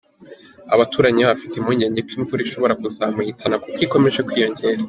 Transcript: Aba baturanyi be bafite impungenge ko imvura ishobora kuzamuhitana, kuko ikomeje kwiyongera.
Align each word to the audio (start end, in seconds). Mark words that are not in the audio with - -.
Aba 0.73 0.79
baturanyi 0.81 1.21
be 1.21 1.27
bafite 1.31 1.53
impungenge 1.57 1.99
ko 2.07 2.11
imvura 2.17 2.41
ishobora 2.43 2.77
kuzamuhitana, 2.81 3.55
kuko 3.63 3.79
ikomeje 3.87 4.19
kwiyongera. 4.27 4.79